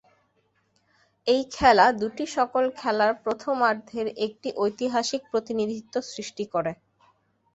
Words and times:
এই 1.27 1.41
খেলা 1.51 1.85
দুটি 2.01 2.25
সকল 2.37 2.63
খেলার 2.79 3.11
প্রথমার্ধের 3.23 4.07
একটি 4.25 4.49
ঐতিহাসিক 4.57 5.21
প্রতিনিধিত্ব 5.31 5.95
সৃষ্টি 6.11 6.45
করে। 6.53 6.71